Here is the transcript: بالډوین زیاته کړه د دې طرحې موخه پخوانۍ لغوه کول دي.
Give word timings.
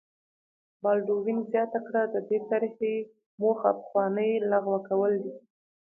بالډوین 0.81 1.39
زیاته 1.51 1.79
کړه 1.87 2.01
د 2.13 2.15
دې 2.29 2.39
طرحې 2.49 2.95
موخه 3.41 3.71
پخوانۍ 3.79 4.31
لغوه 4.51 4.79
کول 4.89 5.13
دي. 5.23 5.33